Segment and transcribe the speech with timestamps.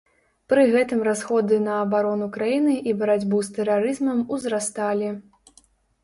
[0.51, 5.11] Пры гэтым расходы на абарону краіны і барацьбу з тэрарызмам узрасталі.